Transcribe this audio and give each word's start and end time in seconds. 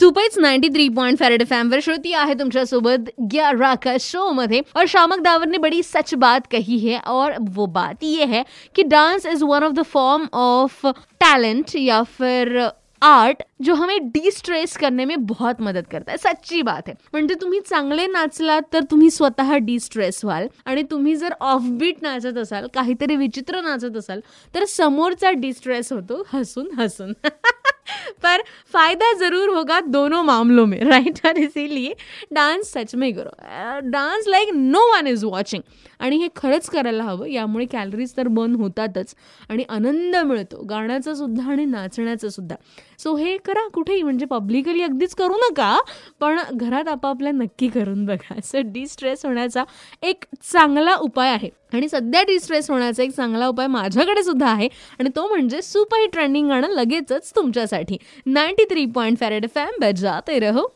सुपैच 0.00 0.38
ninety 0.38 0.68
three 0.68 0.88
point 0.88 1.18
five Red 1.18 1.46
FM 1.46 1.72
वर 1.72 1.78
श्रुती 1.82 2.12
आहे 2.12 2.34
तुमच्यासोबत. 2.34 3.10
ग्यारा 3.20 3.74
का 3.74 3.96
शो 4.00 4.32
मध्ये 4.32 4.60
और 4.76 4.84
शामक 4.88 5.18
दावर 5.18 5.46
ने 5.46 5.58
बड़ी 5.58 5.82
सच 5.82 6.14
बात 6.14 6.40
कही 6.52 6.76
है 6.76 6.98
और 7.06 7.32
वो 7.54 7.66
बात 7.66 7.94
ये 8.02 8.24
है 8.24 8.42
कि 8.74 8.82
dance 8.82 9.26
is 9.26 9.42
one 9.42 9.62
of 9.62 9.72
the 9.72 9.84
form 9.84 10.26
of 10.32 10.86
talent 11.20 11.64
या 11.74 12.02
फिर 12.02 12.68
आर्ट 13.02 13.42
जो 13.62 13.74
हमें 13.74 13.98
डी 14.02 14.30
स्ट्रेस 14.30 14.76
करने 14.76 15.04
में 15.04 15.16
बहुत 15.20 15.54
मदत 15.60 15.86
करता 15.92 16.10
है. 16.10 16.16
सच्ची 16.16 16.62
बात 16.62 16.82
आहे 16.86 16.94
म्हणजे 17.12 17.34
तुम्ही 17.34 17.60
चांगले 17.60 18.06
नाचलात 18.06 18.62
तर 18.72 18.80
तुम्ही 18.90 19.10
स्वतः 19.10 19.56
डी 19.56 19.78
स्ट्रेस 19.80 20.24
व्हाल. 20.24 20.46
आणि 20.64 20.82
तुम्ही 20.82 21.16
जर 21.16 21.34
ऑफबीट 21.40 22.02
नाचत 22.02 22.38
असाल 22.38 22.66
काहीतरी 22.74 23.16
विचित्र 23.16 23.60
नाचत 23.60 23.96
असाल 23.96 24.20
तर 24.54 24.64
समोरचा 24.64 25.30
डी 25.30 25.52
स्ट्रेस 25.52 25.92
होतो 25.92 26.26
हसून 26.32 26.68
हसून. 26.78 27.12
पर 28.26 28.42
फायदा 28.72 29.12
जरूर 29.18 29.48
होगा 29.48 29.80
दोनों 29.88 30.22
मामलों 30.24 30.66
में 30.66 30.78
राइट 30.84 31.26
और 31.26 31.38
इसीलिए 31.38 31.92
डान्स 32.30 32.72
सच 32.72 32.94
में 32.94 33.12
करो। 33.14 33.30
Dance 33.90 34.28
like 34.28 34.54
no 34.54 34.80
one 34.92 35.06
is 35.06 35.24
watching 35.24 35.62
आणि 36.00 36.16
हे 36.16 36.28
खरंच 36.36 36.68
करायला 36.70 37.04
हवं 37.04 37.28
यामुळे 37.28 37.64
कॅलरीज 37.66 38.12
तर 38.16 38.28
बंद 38.28 38.56
होतातच 38.56 39.14
आणि 39.48 39.64
आनंद 39.68 40.16
मिळतो. 40.16 40.62
गाण्याचा 40.70 41.14
सुद्धा 41.14 41.50
आणि 41.52 41.64
नाचण्याचं 41.64 42.28
सुद्धा. 42.28 42.54
सो 42.98 43.14
हे 43.16 43.36
करा 43.36 43.66
कुठेही 43.74 44.02
म्हणजे 44.02 44.26
पब्लिकली 44.26 44.82
अगदीच 44.82 45.14
करू 45.14 45.36
नका 45.40 45.76
पण 46.20 46.38
घरात 46.52 46.88
आपापल्या 46.88 47.32
नक्की 47.32 47.68
करून 47.68 48.04
बघा. 48.06 48.40
सो 48.44 48.60
डिस्ट्रेस 48.64 49.24
होण्याचा 49.26 49.64
एक 50.02 50.24
चांगला 50.52 50.94
उपाय 50.94 51.30
आहे. 51.30 51.50
आणि 51.74 51.88
सध्या 51.88 52.22
डिस्ट्रेस 52.22 52.70
होण्याचा 52.70 53.02
एक 53.02 53.10
चांगला 53.10 53.46
उपाय 53.48 53.66
माझ्याकडे 53.66 54.22
सुद्धा 54.22 54.46
आहे. 54.48 54.68
आणि 54.98 55.10
तो 55.16 55.26
म्हणजे 55.28 55.62
सुपर 55.62 56.06
ट्रेंडिंग 56.12 56.48
गाणं 56.48 56.68
लगेचच 56.68 57.32
तुमच्यासाठी. 57.36 57.96
Ninety 58.26 58.64
three 58.64 58.86
point 58.86 59.18
five Red 59.18 59.46
FM 59.54 59.78
बजाते 59.80 60.38
रहो। 60.38 60.66